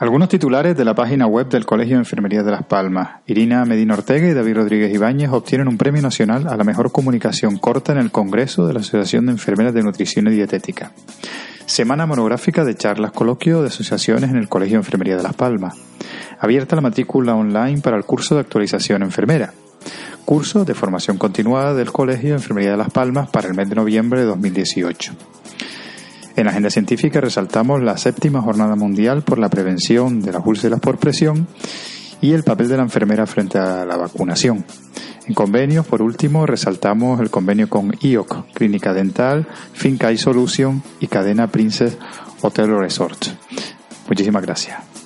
Algunos 0.00 0.28
titulares 0.28 0.76
de 0.76 0.84
la 0.84 0.94
página 0.94 1.26
web 1.26 1.48
del 1.48 1.66
Colegio 1.66 1.96
de 1.96 2.02
Enfermería 2.02 2.44
de 2.44 2.52
Las 2.52 2.62
Palmas. 2.62 3.16
Irina 3.26 3.64
Medina 3.64 3.94
Ortega 3.94 4.28
y 4.28 4.32
David 4.32 4.54
Rodríguez 4.54 4.94
Ibáñez 4.94 5.30
obtienen 5.32 5.66
un 5.66 5.76
premio 5.76 6.00
nacional 6.00 6.46
a 6.46 6.56
la 6.56 6.62
mejor 6.62 6.92
comunicación 6.92 7.58
corta 7.58 7.90
en 7.90 7.98
el 7.98 8.12
Congreso 8.12 8.64
de 8.68 8.74
la 8.74 8.78
Asociación 8.78 9.26
de 9.26 9.32
Enfermeras 9.32 9.74
de 9.74 9.82
Nutrición 9.82 10.28
y 10.28 10.30
Dietética. 10.30 10.92
Semana 11.66 12.06
monográfica 12.06 12.64
de 12.64 12.76
charlas 12.76 13.10
coloquio 13.10 13.60
de 13.60 13.68
asociaciones 13.68 14.30
en 14.30 14.36
el 14.36 14.48
Colegio 14.48 14.74
de 14.74 14.84
Enfermería 14.84 15.16
de 15.16 15.24
Las 15.24 15.34
Palmas. 15.34 15.74
Abierta 16.38 16.76
la 16.76 16.82
matrícula 16.82 17.34
online 17.34 17.80
para 17.80 17.96
el 17.96 18.04
curso 18.04 18.36
de 18.36 18.42
actualización 18.42 19.02
enfermera. 19.02 19.52
Curso 20.24 20.64
de 20.64 20.74
formación 20.74 21.18
continuada 21.18 21.74
del 21.74 21.90
Colegio 21.90 22.28
de 22.28 22.36
Enfermería 22.36 22.70
de 22.70 22.76
Las 22.76 22.92
Palmas 22.92 23.30
para 23.30 23.48
el 23.48 23.54
mes 23.54 23.68
de 23.68 23.74
noviembre 23.74 24.20
de 24.20 24.26
2018. 24.26 25.37
En 26.38 26.44
la 26.44 26.52
agenda 26.52 26.70
científica 26.70 27.20
resaltamos 27.20 27.82
la 27.82 27.96
séptima 27.96 28.40
jornada 28.40 28.76
mundial 28.76 29.22
por 29.22 29.40
la 29.40 29.48
prevención 29.48 30.20
de 30.20 30.30
las 30.30 30.46
úlceras 30.46 30.78
por 30.78 30.96
presión 30.96 31.48
y 32.20 32.30
el 32.30 32.44
papel 32.44 32.68
de 32.68 32.76
la 32.76 32.84
enfermera 32.84 33.26
frente 33.26 33.58
a 33.58 33.84
la 33.84 33.96
vacunación. 33.96 34.64
En 35.26 35.34
convenios, 35.34 35.84
por 35.84 36.00
último, 36.00 36.46
resaltamos 36.46 37.20
el 37.20 37.30
convenio 37.30 37.68
con 37.68 37.92
IOC, 38.00 38.52
Clínica 38.54 38.94
Dental, 38.94 39.48
Finca 39.72 40.12
y 40.12 40.16
Solution 40.16 40.80
y 41.00 41.08
Cadena 41.08 41.48
Princess 41.48 41.98
Hotel 42.40 42.70
Resort. 42.78 43.18
Muchísimas 44.06 44.42
gracias. 44.42 44.97